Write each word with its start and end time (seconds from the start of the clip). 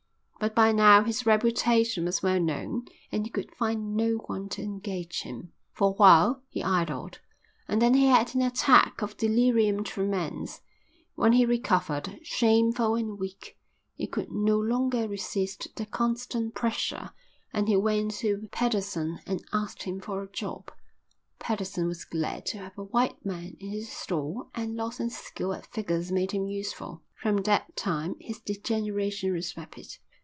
But 0.41 0.55
by 0.55 0.71
now 0.71 1.03
his 1.03 1.27
reputation 1.27 2.05
was 2.05 2.23
well 2.23 2.39
known 2.39 2.85
and 3.11 3.27
he 3.27 3.29
could 3.29 3.53
find 3.53 3.95
no 3.95 4.15
one 4.25 4.49
to 4.49 4.63
engage 4.63 5.21
him. 5.21 5.51
For 5.71 5.89
a 5.89 5.93
while 5.93 6.41
he 6.49 6.63
idled, 6.63 7.19
and 7.67 7.79
then 7.79 7.93
he 7.93 8.07
had 8.07 8.33
an 8.33 8.41
attack 8.41 9.03
of 9.03 9.15
delirium 9.17 9.83
tremens. 9.83 10.61
When 11.13 11.33
he 11.33 11.45
recovered, 11.45 12.17
shameful 12.23 12.95
and 12.95 13.19
weak, 13.19 13.55
he 13.93 14.07
could 14.07 14.31
no 14.31 14.57
longer 14.57 15.07
resist 15.07 15.67
the 15.75 15.85
constant 15.85 16.55
pressure 16.55 17.11
and 17.53 17.67
he 17.67 17.77
went 17.77 18.09
to 18.15 18.49
Pedersen 18.51 19.19
and 19.27 19.43
asked 19.53 19.83
him 19.83 19.99
for 20.01 20.23
a 20.23 20.31
job. 20.31 20.71
Pedersen 21.37 21.85
was 21.85 22.03
glad 22.03 22.47
to 22.47 22.57
have 22.57 22.75
a 22.79 22.83
white 22.85 23.23
man 23.23 23.57
in 23.59 23.69
his 23.69 23.91
store 23.91 24.47
and 24.55 24.75
Lawson's 24.75 25.15
skill 25.15 25.53
at 25.53 25.67
figures 25.67 26.11
made 26.11 26.31
him 26.31 26.47
useful. 26.47 27.03
From 27.13 27.37
that 27.43 27.75
time 27.75 28.15
his 28.19 28.39
degeneration 28.39 29.33
was 29.33 29.55
rapid. 29.55 29.99